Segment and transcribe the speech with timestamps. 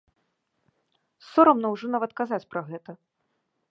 [1.31, 2.91] Сорамна ўжо нават казаць пра гэта.